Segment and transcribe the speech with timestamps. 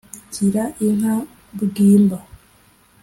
[0.33, 1.15] gira inka
[1.61, 2.17] bwimba